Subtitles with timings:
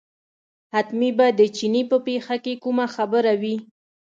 [0.73, 3.55] حتمي به د چیني په پېښه کې کومه خبره وي.